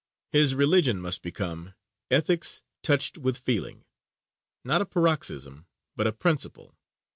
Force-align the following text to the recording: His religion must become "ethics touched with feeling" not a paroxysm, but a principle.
His 0.31 0.55
religion 0.55 0.99
must 0.99 1.21
become 1.21 1.75
"ethics 2.09 2.63
touched 2.81 3.19
with 3.19 3.37
feeling" 3.37 3.85
not 4.65 4.81
a 4.81 4.85
paroxysm, 4.87 5.67
but 5.95 6.07
a 6.07 6.11
principle. 6.11 6.75